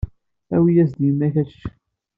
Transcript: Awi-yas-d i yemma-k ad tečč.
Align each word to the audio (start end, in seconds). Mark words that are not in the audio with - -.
Awi-yas-d 0.55 0.99
i 1.01 1.05
yemma-k 1.07 1.35
ad 1.41 1.47
tečč. 1.47 1.61